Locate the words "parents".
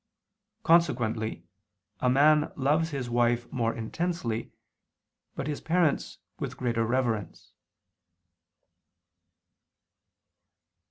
5.61-6.17